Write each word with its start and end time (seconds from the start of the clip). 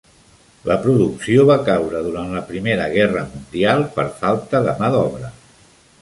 La 0.69 0.77
producció 0.85 1.43
va 1.49 1.57
caure 1.67 2.01
durant 2.07 2.33
la 2.37 2.43
primera 2.49 2.89
guerra 2.95 3.23
mundial 3.35 3.85
per 3.99 4.07
falta 4.23 4.67
de 4.69 4.75
mà 4.81 4.91
d'obra. 4.97 5.35